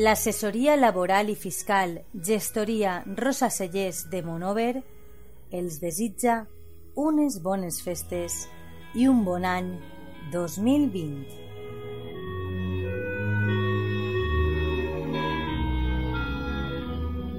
[0.00, 1.90] L'assessoria laboral i fiscal
[2.24, 4.80] Gestoria Rosa Cellers de Monover
[5.52, 6.38] els desitja
[6.96, 8.46] unes bones festes
[8.96, 9.68] i un bon any
[10.32, 11.36] 2020.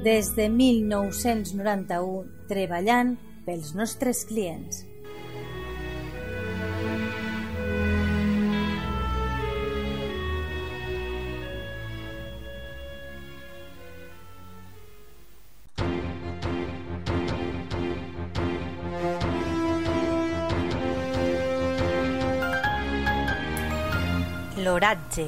[0.05, 3.15] Des de 1991 treballant
[3.49, 4.90] pels nostres clients.
[24.61, 25.25] L'oratge.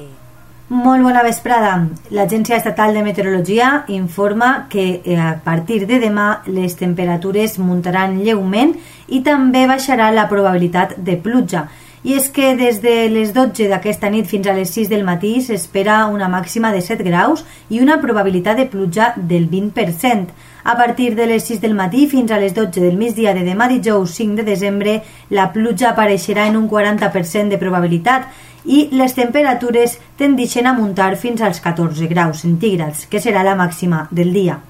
[0.68, 1.74] Molt bona vesprada.
[2.14, 8.72] L'Agència Estatal de Meteorologia informa que eh, a partir de demà les temperatures muntaran lleument
[9.08, 11.66] i també baixarà la probabilitat de pluja.
[12.04, 15.38] I és que des de les 12 d'aquesta nit fins a les 6 del matí
[15.40, 20.34] s'espera una màxima de 7 graus i una probabilitat de pluja del 20%.
[20.64, 23.70] A partir de les 6 del matí fins a les 12 del migdia de demà
[23.72, 24.98] dijous 5 de desembre,
[25.30, 28.28] la pluja apareixerà en un 40% de probabilitat
[28.66, 34.08] i les temperatures tendixen a muntar fins als 14 graus centígrads, que serà la màxima
[34.10, 34.60] del dia.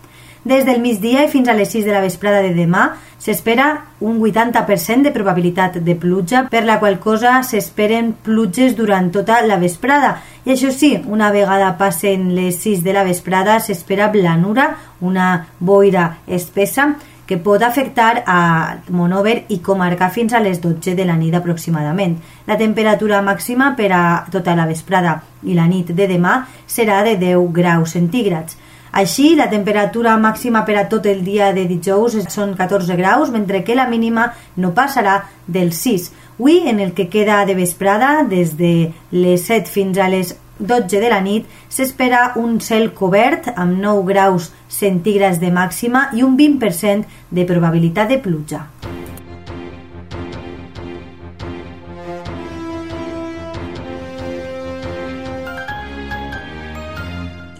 [0.45, 3.69] Des del migdia i fins a les 6 de la vesprada de demà s'espera
[4.05, 9.57] un 80% de probabilitat de pluja, per la qual cosa s'esperen pluges durant tota la
[9.57, 10.19] vesprada.
[10.45, 16.19] I això sí, una vegada passen les 6 de la vesprada s'espera blanura, una boira
[16.27, 16.91] espessa,
[17.25, 22.19] que pot afectar a Monover i comarca fins a les 12 de la nit aproximadament.
[22.45, 27.17] La temperatura màxima per a tota la vesprada i la nit de demà serà de
[27.17, 28.59] 10 graus centígrads.
[28.95, 33.65] Així, la temperatura màxima per a tot el dia de dijous són 14 graus, mentre
[33.67, 35.17] que la mínima no passarà
[35.49, 36.13] del 6.
[36.39, 41.03] Avui, en el que queda de vesprada, des de les 7 fins a les 12
[41.03, 46.39] de la nit, s'espera un cel cobert amb 9 graus centígrads de màxima i un
[46.39, 47.03] 20%
[47.35, 48.67] de probabilitat de pluja.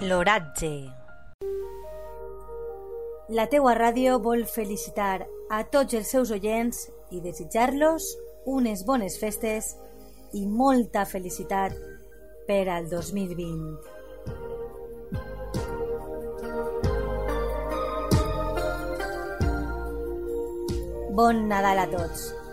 [0.05, 1.04] L'oratge.
[3.33, 8.11] La teua ràdio vol felicitar a tots els seus oients i desitjar-los
[8.53, 9.71] unes bones festes
[10.37, 11.73] i molta felicitat
[12.45, 13.81] per al 2020.
[21.17, 22.44] Bon Nadal a tots!